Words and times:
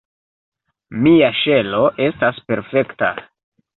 Mia 1.03 1.29
ŝelo 1.41 1.83
estas 2.07 2.43
perfekta. 2.51 3.13